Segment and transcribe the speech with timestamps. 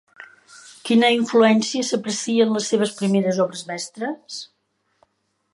[0.89, 4.43] Quina influència s'aprecia en les seves primeres obres mestres?